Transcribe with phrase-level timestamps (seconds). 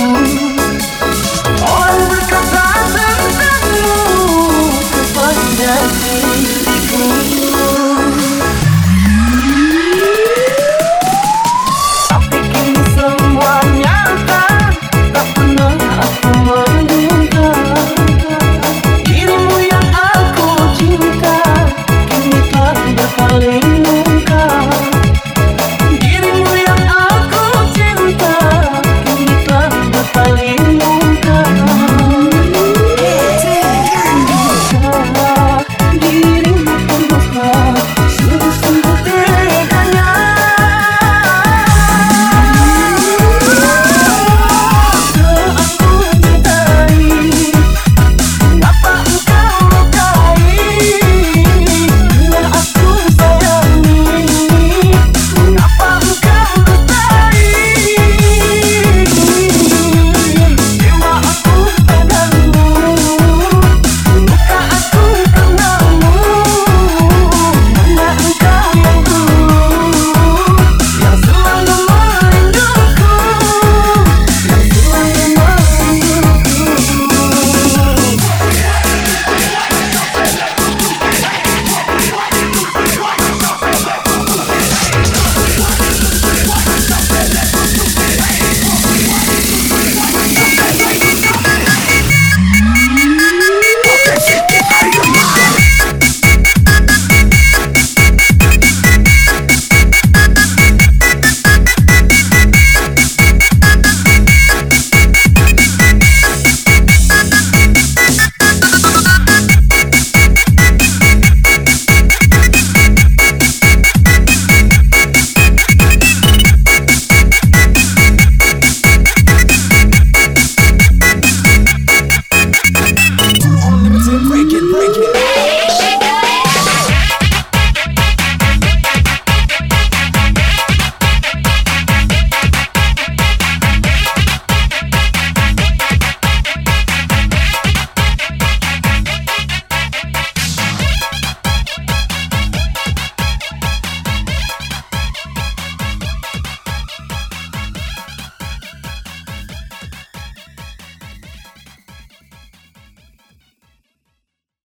[0.00, 0.49] Música